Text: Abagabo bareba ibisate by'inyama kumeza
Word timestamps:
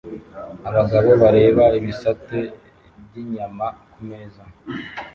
Abagabo 0.69 1.09
bareba 1.21 1.63
ibisate 1.77 2.39
by'inyama 3.03 3.65
kumeza 3.91 4.43